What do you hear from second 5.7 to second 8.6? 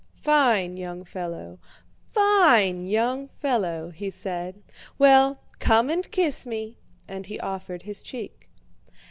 and kiss me," and he offered his cheek.